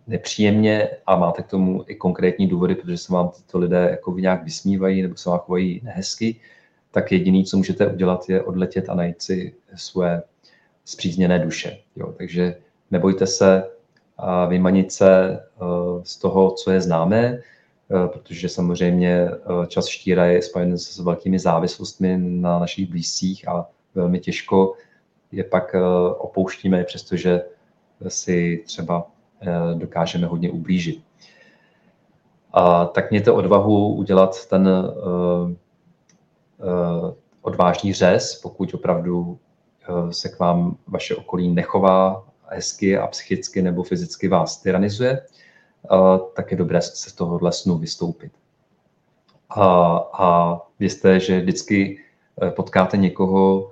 nepříjemně 0.06 0.88
a 1.06 1.16
máte 1.16 1.42
k 1.42 1.46
tomu 1.46 1.84
i 1.86 1.94
konkrétní 1.94 2.46
důvody, 2.46 2.74
protože 2.74 2.98
se 2.98 3.12
vám 3.12 3.28
tyto 3.28 3.58
lidé 3.58 3.88
jako 3.90 4.18
nějak 4.18 4.44
vysmívají 4.44 5.02
nebo 5.02 5.16
se 5.16 5.30
vám 5.30 5.38
chovají 5.38 5.80
nehezky, 5.84 6.40
tak 6.96 7.12
jediný, 7.12 7.44
co 7.44 7.56
můžete 7.56 7.86
udělat, 7.86 8.28
je 8.28 8.42
odletět 8.42 8.88
a 8.88 8.94
najít 8.94 9.22
si 9.22 9.54
svoje 9.74 10.22
zpřízněné 10.84 11.38
duše. 11.38 11.78
Jo. 11.96 12.14
Takže 12.16 12.56
nebojte 12.90 13.26
se 13.26 13.64
a 14.18 14.46
vymanit 14.46 14.92
se 14.92 15.30
e, 15.30 15.38
z 16.02 16.16
toho, 16.16 16.50
co 16.50 16.70
je 16.70 16.80
známé, 16.80 17.24
e, 17.24 17.40
protože 18.08 18.48
samozřejmě 18.48 19.12
e, 19.12 19.30
čas 19.66 19.86
štíra 19.86 20.26
je 20.26 20.42
spojen 20.42 20.78
s 20.78 20.98
velkými 20.98 21.38
závislostmi 21.38 22.18
na 22.18 22.58
našich 22.58 22.88
blízcích 22.88 23.48
a 23.48 23.66
velmi 23.94 24.20
těžko 24.20 24.74
je 25.32 25.44
pak 25.44 25.76
opouštíme, 26.18 26.84
přestože 26.84 27.42
si 28.08 28.62
třeba 28.66 29.06
dokážeme 29.74 30.26
hodně 30.26 30.50
ublížit. 30.50 31.02
A 32.52 32.84
tak 32.84 33.10
mějte 33.10 33.30
odvahu 33.30 33.94
udělat 33.94 34.46
ten 34.46 34.68
odvážný 37.42 37.92
řez, 37.92 38.40
pokud 38.42 38.74
opravdu 38.74 39.38
eh, 39.88 40.12
se 40.12 40.28
k 40.28 40.38
vám 40.38 40.76
vaše 40.86 41.16
okolí 41.16 41.48
nechová 41.48 42.24
hezky 42.48 42.98
a 42.98 43.06
psychicky 43.06 43.62
nebo 43.62 43.82
fyzicky 43.82 44.28
vás 44.28 44.62
tyranizuje, 44.62 45.20
eh, 45.20 45.96
tak 46.36 46.50
je 46.50 46.56
dobré 46.56 46.82
se 46.82 47.10
z 47.10 47.12
tohohle 47.12 47.52
snu 47.52 47.78
vystoupit. 47.78 48.32
A, 49.50 49.64
a 50.12 50.60
vězte, 50.78 51.20
že 51.20 51.40
vždycky 51.40 51.98
potkáte 52.56 52.96
někoho, 52.96 53.70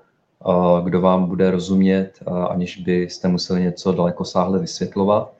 kdo 0.85 1.01
vám 1.01 1.27
bude 1.27 1.51
rozumět, 1.51 2.23
aniž 2.49 2.77
byste 2.77 3.29
museli 3.29 3.63
něco 3.63 3.93
daleko 3.93 4.25
sáhle 4.25 4.59
vysvětlovat. 4.59 5.33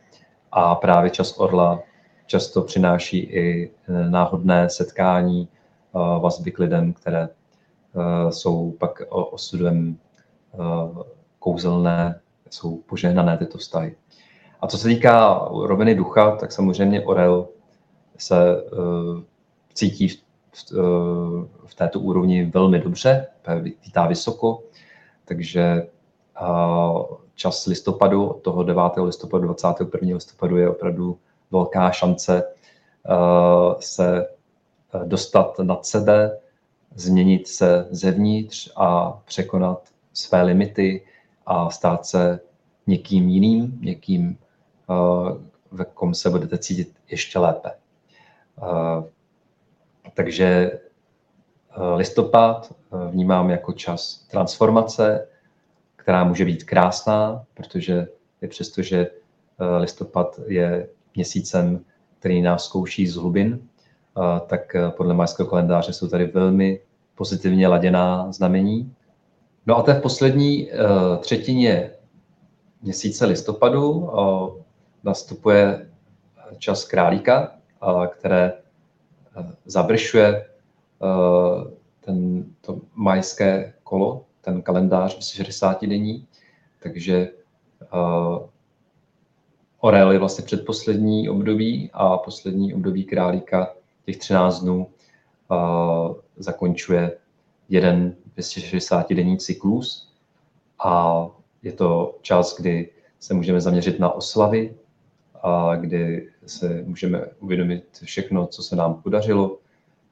A 0.53 0.75
právě 0.75 1.11
čas 1.11 1.39
orla 1.39 1.81
často 2.27 2.63
přináší 2.63 3.19
i 3.19 3.71
náhodné 4.11 4.71
setkání 4.71 5.49
vazby 5.95 6.51
k 6.51 6.59
lidem, 6.59 6.93
které 6.93 7.29
jsou 8.31 8.73
pak 8.73 9.03
osudem 9.09 9.99
kouzelné, 11.39 12.21
jsou 12.51 12.77
požehnané 12.77 13.39
tyto 13.39 13.59
vztahy. 13.59 13.97
A 14.61 14.67
co 14.67 14.79
se 14.79 14.89
týká 14.89 15.49
roviny 15.65 15.95
ducha, 15.95 16.37
tak 16.37 16.53
samozřejmě 16.53 17.01
Orel 17.07 17.49
se 18.19 18.37
cítí 19.75 20.09
v, 21.67 21.75
této 21.75 22.01
úrovni 22.01 22.45
velmi 22.45 22.81
dobře, 22.81 23.27
vítá 23.61 24.07
vysoko, 24.07 24.63
takže 25.25 25.87
čas 27.35 27.67
listopadu, 27.67 28.41
toho 28.43 28.63
9. 28.63 28.83
listopadu, 29.03 29.45
21. 29.45 30.15
listopadu 30.15 30.57
je 30.57 30.71
opravdu 30.71 31.19
velká 31.51 31.91
šance 31.91 32.45
se 33.81 34.27
dostat 35.05 35.59
nad 35.59 35.87
sebe, 35.87 36.39
změnit 36.95 37.49
se 37.49 37.87
zevnitř 37.91 38.73
a 38.77 39.11
překonat 39.25 39.89
své 40.13 40.43
limity 40.43 41.07
a 41.47 41.71
stát 41.71 42.07
se 42.07 42.41
někým 42.87 43.29
jiným, 43.29 43.79
někým 43.81 44.39
ve 45.71 45.85
kom 45.85 46.15
se 46.15 46.31
budete 46.31 46.59
cítit 46.59 46.95
ještě 47.11 47.39
lépe. 47.39 47.71
Takže 50.15 50.81
listopad 51.97 52.75
vnímám 53.11 53.51
jako 53.51 53.73
čas 53.73 54.27
transformace, 54.31 55.29
která 55.97 56.25
může 56.25 56.45
být 56.45 56.65
krásná, 56.65 57.45
protože 57.55 58.09
je 58.41 58.49
přesto, 58.49 58.83
že 58.83 59.11
listopad 59.79 60.41
je 60.47 60.89
měsícem, 61.15 61.85
který 62.19 62.43
nás 62.43 62.65
zkouší 62.65 63.07
z 63.07 63.17
hlubin, 63.17 63.69
tak 64.47 64.77
podle 64.97 65.15
majského 65.15 65.49
kalendáře 65.49 65.93
jsou 65.93 66.09
tady 66.09 66.27
velmi 66.27 66.81
pozitivně 67.15 67.69
laděná 67.69 68.33
znamení. 68.33 68.95
No 69.67 69.77
a 69.77 69.83
to 69.83 69.95
v 69.95 70.01
poslední 70.01 70.71
třetině 71.21 71.91
měsíce 72.83 73.27
listopadu 73.27 74.11
nastupuje 75.05 75.87
čas 76.59 76.85
králíka, 76.85 77.53
které 78.11 78.53
eh, 78.53 79.53
završuje 79.65 80.27
eh, 80.27 80.47
ten, 82.01 82.45
to 82.61 82.81
majské 82.95 83.75
kolo, 83.83 84.25
ten 84.41 84.63
kalendář 84.63 85.25
60 85.25 85.85
denní, 85.85 86.27
takže 86.83 87.29
uh, 87.95 88.39
Orel 89.81 90.13
je 90.13 90.19
vlastně 90.19 90.45
předposlední 90.45 91.29
období 91.29 91.91
a 91.93 92.19
poslední 92.19 92.75
období 92.75 93.05
králíka 93.05 93.75
těch 94.05 94.17
13 94.17 94.61
dnů 94.61 94.87
zakončuje 96.37 97.19
jeden 97.69 98.17
260 98.35 99.13
denní 99.13 99.39
cyklus. 99.39 100.13
A 100.85 101.27
je 101.63 101.73
to 101.73 102.19
čas, 102.23 102.57
kdy 102.57 102.91
se 103.21 103.35
můžeme 103.35 103.61
zaměřit 103.61 103.99
na 103.99 104.13
oslavy, 104.13 104.75
a 105.43 105.77
kdy 105.77 106.31
se 106.47 106.83
můžeme 106.87 107.27
uvědomit 107.41 107.85
všechno, 108.05 108.47
co 108.47 108.63
se 108.63 108.77
nám 108.77 108.95
podařilo, 108.95 109.59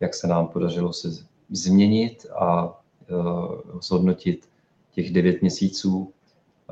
jak 0.00 0.14
se 0.14 0.26
nám 0.26 0.48
podařilo 0.48 0.92
se 0.92 1.08
změnit 1.50 2.26
a 2.34 2.64
uh, 2.64 3.80
zhodnotit 3.80 4.48
těch 4.90 5.10
devět 5.10 5.40
měsíců 5.40 6.12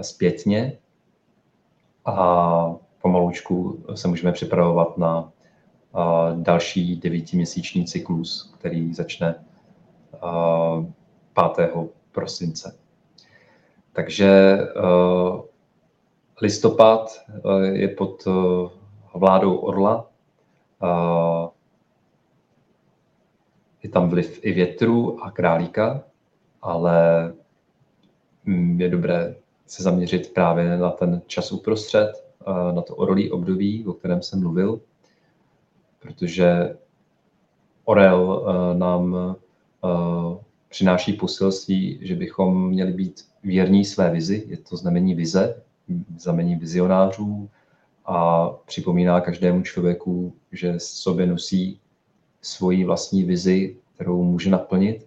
zpětně. 0.01 0.79
A 2.05 2.75
pomalučku 3.03 3.85
se 3.95 4.09
můžeme 4.09 4.33
připravovat 4.33 4.99
na 4.99 5.33
další 6.35 6.97
devítiměsíční 6.97 7.85
cyklus, 7.85 8.55
který 8.59 8.95
začne 8.95 9.35
uh, 10.23 10.85
5. 11.57 11.71
prosince. 12.13 12.77
Takže 13.93 14.59
Listopad 16.43 17.25
je 17.73 17.89
pod 17.89 18.29
vládou 19.15 19.57
Orla. 19.57 20.11
Je 23.83 23.89
tam 23.89 24.09
vliv 24.09 24.41
i 24.43 24.53
větru 24.53 25.25
a 25.25 25.31
králíka, 25.31 26.03
ale 26.63 27.33
mm, 28.45 28.81
je 28.81 28.89
dobré 28.89 29.35
se 29.67 29.83
zaměřit 29.83 30.35
právě 30.35 30.77
na 30.77 30.91
ten 30.91 31.23
čas 31.27 31.53
uprostřed, 31.53 32.13
na 32.75 32.83
to 32.83 32.97
orolí 32.97 33.31
období, 33.31 33.87
o 33.87 33.93
kterém 33.93 34.23
jsem 34.23 34.41
mluvil, 34.41 34.81
protože 36.01 36.77
orel 37.85 38.45
nám 38.79 39.37
přináší 40.69 41.13
poselství, 41.13 41.99
že 42.03 42.15
bychom 42.15 42.69
měli 42.69 42.93
být 42.93 43.25
věrní 43.43 43.85
své 43.85 44.11
vizi, 44.11 44.45
je 44.47 44.57
to 44.57 44.77
znamení 44.77 45.15
vize, 45.15 45.63
znamení 46.19 46.57
vizionářů 46.57 47.49
a 48.07 48.49
připomíná 48.51 49.21
každému 49.21 49.63
člověku, 49.63 50.33
že 50.53 50.73
v 50.73 50.83
sobě 50.83 51.27
nosí 51.27 51.81
svoji 52.43 52.85
vlastní 52.85 53.25
vizi, 53.25 53.77
kterou 53.95 54.23
může 54.25 54.51
naplnit, 54.51 55.07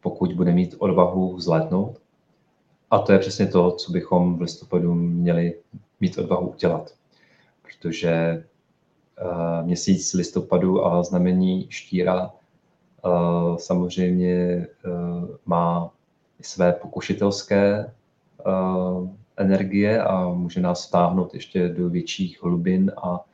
pokud 0.00 0.32
bude 0.32 0.52
mít 0.52 0.74
odvahu 0.78 1.36
vzlétnout. 1.36 2.00
A 2.90 2.98
to 2.98 3.12
je 3.12 3.18
přesně 3.18 3.46
to, 3.46 3.70
co 3.70 3.92
bychom 3.92 4.36
v 4.36 4.40
listopadu 4.40 4.94
měli 4.94 5.54
mít 6.00 6.18
odvahu 6.18 6.48
udělat. 6.48 6.94
Protože 7.62 8.10
eh, 8.10 8.44
měsíc 9.62 10.14
listopadu 10.14 10.84
a 10.84 11.02
znamení 11.02 11.66
štíra 11.70 12.30
eh, 12.30 13.08
samozřejmě 13.58 14.34
eh, 14.34 14.66
má 15.46 15.90
své 16.40 16.72
pokušitelské 16.72 17.92
energie 19.36 20.02
a 20.02 20.28
může 20.28 20.60
nás 20.60 20.80
stáhnout 20.80 21.34
ještě 21.34 21.68
do 21.68 21.88
větších 21.88 22.42
hlubin 22.42 22.92
a 23.02 23.24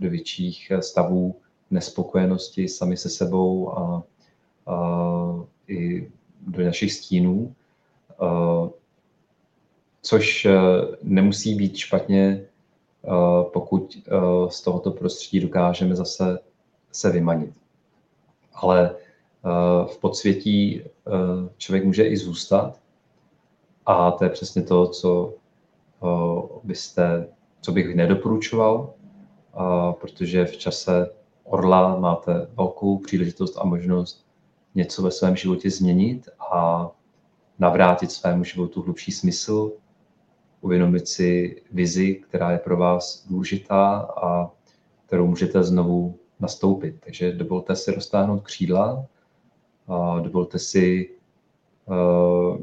do 0.00 0.10
větších 0.10 0.72
stavů 0.80 1.36
nespokojenosti 1.70 2.68
sami 2.68 2.96
se 2.96 3.08
sebou 3.08 3.78
a, 3.78 4.02
a 4.66 5.44
i 5.68 6.10
do 6.40 6.64
našich 6.64 6.92
stínů, 6.92 7.54
a, 8.18 8.68
což 10.02 10.46
nemusí 11.02 11.54
být 11.54 11.76
špatně, 11.76 12.46
pokud 13.52 13.96
e, 13.96 14.10
z 14.50 14.60
tohoto 14.60 14.90
prostředí 14.90 15.40
dokážeme 15.40 15.96
zase 15.96 16.38
se 16.92 17.10
vymanit. 17.10 17.54
Ale 18.54 18.96
v 19.86 19.98
podsvětí 20.00 20.82
člověk 21.56 21.84
může 21.84 22.08
i 22.08 22.16
zůstat 22.16 22.80
a 23.86 24.10
to 24.10 24.24
je 24.24 24.30
přesně 24.30 24.62
to, 24.62 24.86
co 24.86 25.34
byste, 26.64 27.28
co 27.60 27.72
bych 27.72 27.94
nedoporučoval, 27.94 28.94
protože 30.00 30.44
v 30.44 30.56
čase 30.56 31.10
orla 31.44 31.98
máte 31.98 32.48
velkou 32.56 32.98
příležitost 32.98 33.58
a 33.58 33.64
možnost 33.64 34.26
něco 34.74 35.02
ve 35.02 35.10
svém 35.10 35.36
životě 35.36 35.70
změnit 35.70 36.28
a 36.52 36.90
navrátit 37.58 38.10
svému 38.10 38.44
životu 38.44 38.82
hlubší 38.82 39.12
smysl, 39.12 39.72
uvědomit 40.64 41.08
si 41.08 41.62
vizi, 41.72 42.14
která 42.14 42.50
je 42.50 42.58
pro 42.58 42.76
vás 42.76 43.26
důležitá 43.28 43.96
a 44.22 44.50
kterou 45.06 45.26
můžete 45.26 45.62
znovu 45.62 46.18
nastoupit. 46.40 46.96
Takže 47.04 47.32
dovolte 47.32 47.76
si 47.76 47.94
roztáhnout 47.94 48.42
křídla, 48.42 49.06
a 49.88 50.20
dovolte 50.20 50.58
si 50.58 51.10
uh, 51.86 52.58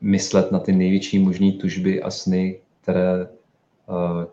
myslet 0.00 0.52
na 0.52 0.58
ty 0.58 0.72
největší 0.72 1.18
možné 1.18 1.52
tužby 1.52 2.02
a 2.02 2.10
sny, 2.10 2.60
které, 2.80 3.28
eh, 3.88 4.26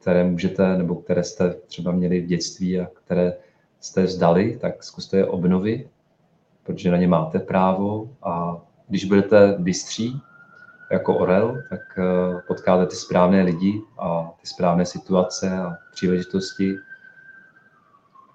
které 0.00 0.24
můžete, 0.24 0.78
nebo 0.78 0.94
které 0.94 1.24
jste 1.24 1.54
třeba 1.54 1.92
měli 1.92 2.20
v 2.20 2.26
dětství 2.26 2.80
a 2.80 2.86
které 2.86 3.36
jste 3.80 4.02
vzdali, 4.02 4.58
tak 4.60 4.84
zkuste 4.84 5.16
je 5.16 5.26
obnovit, 5.26 5.88
protože 6.62 6.90
na 6.90 6.96
ně 6.96 7.08
máte 7.08 7.38
právo 7.38 8.10
a 8.22 8.62
když 8.88 9.04
budete 9.04 9.56
bystří 9.58 10.20
jako 10.90 11.18
orel, 11.18 11.62
tak 11.70 11.80
eh, 11.98 12.40
potkáte 12.46 12.86
ty 12.86 12.96
správné 12.96 13.42
lidi 13.42 13.82
a 13.98 14.30
ty 14.40 14.46
správné 14.46 14.86
situace 14.86 15.58
a 15.58 15.76
příležitosti, 15.92 16.74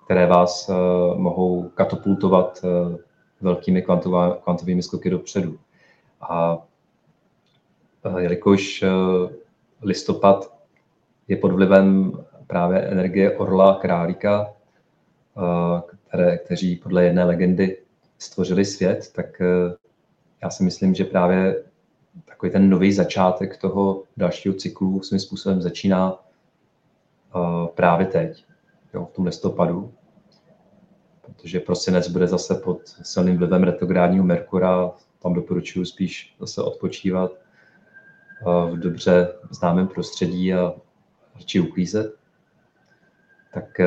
které 0.05 0.27
vás 0.27 0.69
eh, 0.69 0.73
mohou 1.15 1.69
katapultovat 1.69 2.65
velkými 3.41 3.81
kvantovými 4.43 4.83
skoky 4.83 5.09
dopředu. 5.09 5.59
A 6.21 6.57
Eh, 8.05 8.21
jelikož 8.21 8.83
eh, 8.83 8.89
listopad 9.81 10.53
je 11.27 11.37
pod 11.37 11.51
vlivem 11.51 12.11
právě 12.47 12.79
energie 12.79 13.37
orla 13.37 13.79
králíka, 13.81 14.53
eh, 15.37 15.81
které, 16.07 16.37
kteří 16.37 16.75
podle 16.75 17.03
jedné 17.03 17.23
legendy 17.23 17.77
stvořili 18.19 18.65
svět, 18.65 19.11
tak 19.15 19.41
já 20.41 20.49
si 20.49 20.63
myslím, 20.63 20.95
že 20.95 21.03
právě 21.03 21.63
takový 22.25 22.51
ten 22.51 22.69
nový 22.69 22.93
začátek 22.93 23.57
toho 23.57 24.03
dalšího 24.17 24.55
cyklu 24.55 25.01
svým 25.01 25.19
způsobem 25.19 25.61
začíná 25.61 26.19
právě 27.75 28.05
teď, 28.05 28.45
jo, 28.93 29.05
v 29.05 29.15
tom 29.15 29.25
listopadu. 29.25 29.93
protože 31.21 31.59
prosinec 31.59 32.07
bude 32.07 32.27
zase 32.27 32.55
pod 32.55 32.79
silným 32.87 33.37
vlivem 33.37 33.63
retrográdního 33.63 34.25
Merkura, 34.25 34.91
tam 35.21 35.33
doporučuji 35.33 35.85
spíš 35.85 36.35
zase 36.39 36.61
odpočívat 36.61 37.31
v 38.45 38.79
dobře 38.79 39.33
známém 39.49 39.87
prostředí 39.87 40.53
a 40.53 40.73
radši 41.35 41.59
uklízet. 41.59 42.15
Tak 43.53 43.81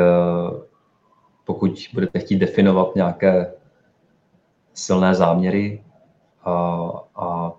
pokud 1.44 1.88
budete 1.94 2.18
chtít 2.18 2.38
definovat 2.38 2.94
nějaké 2.94 3.52
silné 4.74 5.14
záměry 5.14 5.84
a, 6.44 6.52
a 7.16 7.52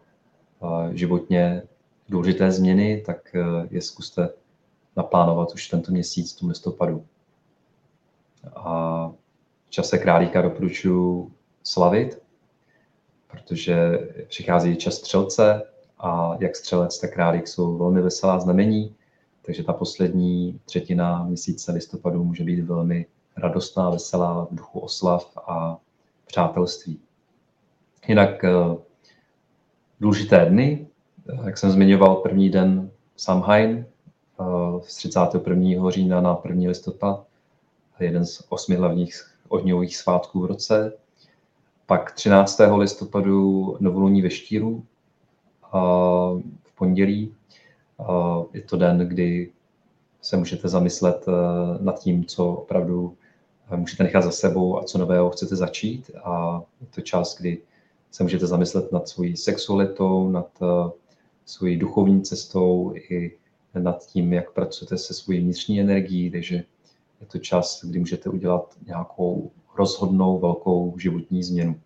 životně 0.91 1.63
důležité 2.09 2.51
změny, 2.51 3.03
tak 3.05 3.35
je 3.69 3.81
zkuste 3.81 4.29
naplánovat 4.95 5.53
už 5.53 5.67
tento 5.67 5.91
měsíc, 5.91 6.41
v 6.41 6.47
listopadu. 6.47 7.05
A 8.55 9.11
v 9.65 9.69
čase 9.69 9.97
králíka 9.97 10.41
doporučuji 10.41 11.31
slavit, 11.63 12.21
protože 13.27 13.99
přichází 14.27 14.75
čas 14.75 14.93
střelce 14.93 15.61
a 15.99 16.37
jak 16.39 16.55
střelec, 16.55 16.99
tak 16.99 17.13
králík 17.13 17.47
jsou 17.47 17.77
velmi 17.77 18.01
veselá 18.01 18.39
znamení, 18.39 18.95
takže 19.41 19.63
ta 19.63 19.73
poslední 19.73 20.59
třetina 20.65 21.23
měsíce 21.23 21.71
listopadu 21.71 22.23
může 22.23 22.43
být 22.43 22.59
velmi 22.59 23.05
radostná, 23.37 23.89
veselá 23.89 24.45
v 24.51 24.55
duchu 24.55 24.79
oslav 24.79 25.37
a 25.37 25.77
přátelství. 26.25 26.99
Jinak 28.07 28.43
eh, 28.43 28.49
důležité 29.99 30.45
dny, 30.45 30.87
eh, 31.29 31.39
jak 31.45 31.57
jsem 31.57 31.71
zmiňoval, 31.71 32.15
první 32.15 32.49
den 32.49 32.91
Samhain 33.15 33.85
eh, 34.39 34.43
z 34.83 34.95
31. 34.95 35.91
října 35.91 36.21
na 36.21 36.41
1. 36.43 36.67
listopad, 36.67 37.25
jeden 37.99 38.25
z 38.25 38.43
osmi 38.49 38.75
hlavních 38.75 39.31
ohňových 39.47 39.97
svátků 39.97 40.39
v 40.39 40.45
roce. 40.45 40.93
Pak 41.85 42.11
13. 42.11 42.59
listopadu 42.77 43.77
novoluní 43.79 44.21
ve 44.21 44.29
Štíru 44.29 44.83
v 46.63 46.75
pondělí. 46.77 47.35
Je 48.53 48.61
to 48.61 48.77
den, 48.77 48.97
kdy 48.97 49.51
se 50.21 50.37
můžete 50.37 50.67
zamyslet 50.67 51.25
nad 51.79 51.99
tím, 51.99 52.25
co 52.25 52.47
opravdu 52.47 53.17
můžete 53.75 54.03
nechat 54.03 54.21
za 54.23 54.31
sebou 54.31 54.79
a 54.79 54.83
co 54.83 54.97
nového 54.97 55.29
chcete 55.29 55.55
začít. 55.55 56.11
A 56.23 56.61
je 56.81 56.87
to 56.87 57.01
čas, 57.01 57.37
kdy 57.39 57.61
se 58.11 58.23
můžete 58.23 58.47
zamyslet 58.47 58.91
nad 58.91 59.07
svojí 59.07 59.37
sexualitou, 59.37 60.29
nad 60.29 60.49
uh, 60.61 60.91
svojí 61.45 61.77
duchovní 61.77 62.21
cestou 62.21 62.93
i 62.95 63.37
nad 63.73 64.05
tím, 64.05 64.33
jak 64.33 64.51
pracujete 64.51 64.97
se 64.97 65.13
svojí 65.13 65.39
vnitřní 65.39 65.81
energií, 65.81 66.31
takže 66.31 66.55
je 67.21 67.27
to 67.27 67.37
čas, 67.37 67.85
kdy 67.85 67.99
můžete 67.99 68.29
udělat 68.29 68.75
nějakou 68.85 69.51
rozhodnou 69.77 70.39
velkou 70.39 70.95
životní 70.97 71.43
změnu. 71.43 71.79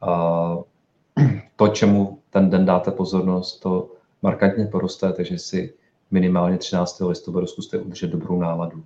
A 0.00 0.58
to, 1.56 1.68
čemu 1.68 2.18
ten 2.30 2.50
den 2.50 2.64
dáte 2.64 2.90
pozornost, 2.90 3.60
to 3.60 3.90
markantně 4.22 4.66
poroste, 4.66 5.12
takže 5.12 5.38
si 5.38 5.74
minimálně 6.10 6.58
13. 6.58 7.00
listopadu 7.00 7.46
zkuste 7.46 7.78
udržet 7.78 8.06
dobrou 8.06 8.40
náladu. 8.40 8.84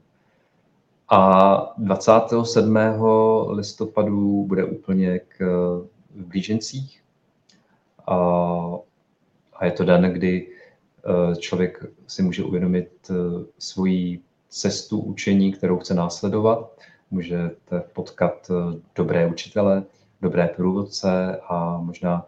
A 1.09 1.75
27. 1.79 2.77
listopadu 3.49 4.45
bude 4.45 4.65
úplně 4.65 5.19
k 5.19 5.45
v 6.17 6.27
blížencích. 6.27 7.03
A, 8.07 8.17
a 9.53 9.65
je 9.65 9.71
to 9.71 9.85
den, 9.85 10.03
kdy 10.13 10.49
e, 11.33 11.37
člověk 11.37 11.85
si 12.07 12.23
může 12.23 12.45
uvědomit 12.45 13.11
e, 13.11 13.15
svoji 13.59 14.21
cestu 14.49 15.01
učení, 15.01 15.53
kterou 15.53 15.79
chce 15.79 15.95
následovat. 15.95 16.79
Můžete 17.11 17.81
potkat 17.93 18.51
e, 18.51 18.81
dobré 18.95 19.27
učitele, 19.27 19.85
dobré 20.21 20.49
průvodce 20.49 21.41
a 21.49 21.79
možná 21.79 22.27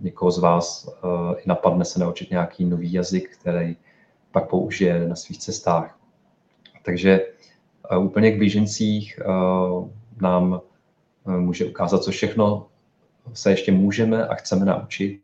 někoho 0.00 0.30
z 0.30 0.38
vás 0.38 0.88
i 1.36 1.48
napadne 1.48 1.84
se 1.84 2.00
naučit 2.00 2.30
nějaký 2.30 2.64
nový 2.64 2.92
jazyk, 2.92 3.36
který 3.36 3.76
pak 4.32 4.48
použije 4.48 5.08
na 5.08 5.16
svých 5.16 5.38
cestách. 5.38 5.98
Takže 6.82 7.20
úplně 7.98 8.32
k 8.32 8.36
blížencích 8.36 9.20
nám 10.20 10.60
může 11.38 11.66
ukázat, 11.66 12.02
co 12.02 12.10
všechno 12.10 12.66
se 13.34 13.50
ještě 13.50 13.72
můžeme 13.72 14.26
a 14.26 14.34
chceme 14.34 14.64
naučit 14.64 15.20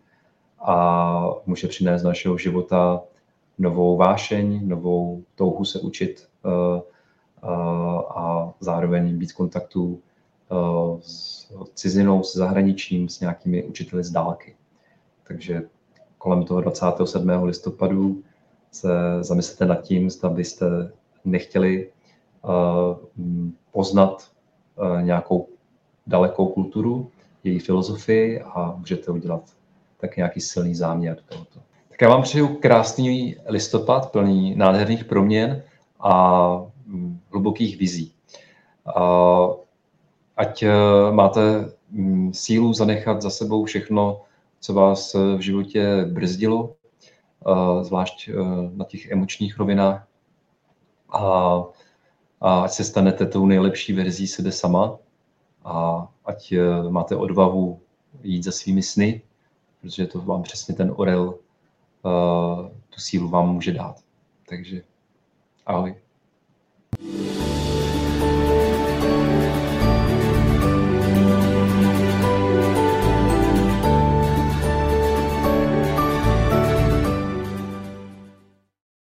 a 0.59 1.31
může 1.47 1.69
přinést 1.69 2.03
do 2.03 2.09
našeho 2.09 2.39
života 2.39 3.03
novou 3.59 3.97
vášeň, 3.97 4.69
novou 4.69 5.25
touhu 5.35 5.65
se 5.65 5.81
učit 5.81 6.29
eh, 6.45 6.49
eh, 7.43 7.47
a 8.09 8.55
zároveň 8.61 9.19
být 9.19 9.33
v 9.33 9.37
kontaktu 9.37 10.01
eh, 10.51 10.55
s 11.01 11.53
cizinou, 11.75 12.23
s 12.23 12.37
zahraničím, 12.37 13.09
s 13.09 13.21
nějakými 13.21 13.65
učiteli 13.65 14.05
z 14.05 14.11
dálky. 14.11 14.57
Takže 15.29 15.63
kolem 16.19 16.45
toho 16.45 16.61
27. 16.61 17.31
listopadu 17.43 18.23
se 18.73 18.89
zamyslete 19.21 19.67
nad 19.67 19.83
tím, 19.83 20.11
zda 20.11 20.29
byste 20.29 20.67
nechtěli 21.25 21.91
poznat 23.73 24.31
nějakou 25.01 25.49
dalekou 26.07 26.47
kulturu, 26.47 27.11
její 27.45 27.59
filozofii 27.59 28.41
a 28.41 28.75
můžete 28.79 29.11
udělat 29.11 29.43
tak 30.01 30.17
nějaký 30.17 30.41
silný 30.41 30.75
záměr 30.75 31.17
tohoto. 31.29 31.61
Tak 31.89 32.01
já 32.01 32.09
vám 32.09 32.23
přeju 32.23 32.49
krásný 32.49 33.37
listopad, 33.47 34.13
plný 34.13 34.55
nádherných 34.55 35.05
proměn 35.05 35.63
a 36.01 36.47
mm, 36.87 37.21
hlubokých 37.31 37.79
vizí. 37.79 38.13
Ať 40.37 40.63
e, 40.63 40.71
máte 41.11 41.41
mm, 41.91 42.33
sílu 42.35 42.73
zanechat 42.73 43.23
za 43.23 43.31
sebou 43.31 43.65
všechno, 43.65 44.21
co 44.61 44.75
vás 44.75 45.15
v 45.15 45.41
životě 45.41 46.05
brzdilo, 46.11 46.75
zvlášť 47.83 48.29
e, 48.29 48.33
na 48.75 48.85
těch 48.85 49.11
emočních 49.11 49.59
rovinách. 49.59 50.09
A, 51.13 51.63
a 52.41 52.61
ať 52.61 52.71
se 52.71 52.85
stanete 52.85 53.27
tou 53.27 53.47
nejlepší 53.47 53.93
verzí 53.93 54.27
sebe 54.27 54.53
sama, 54.53 54.99
a 55.67 56.07
ať 56.25 56.53
eh, 56.53 56.91
máte 56.91 57.17
odvahu 57.17 57.81
jít 58.23 58.43
za 58.43 58.53
svými 58.53 58.83
sny, 58.83 59.23
protože 59.81 60.07
to 60.07 60.21
vám 60.21 60.43
přesně 60.43 60.75
ten 60.75 60.93
orel, 60.97 61.35
eh, 61.35 62.71
tu 62.91 63.01
sílu 63.01 63.29
vám 63.29 63.55
může 63.55 63.73
dát. 63.73 63.97
Takže 64.49 64.83
ahoj. 65.67 65.95
thank 66.99 67.51
you 67.51 67.56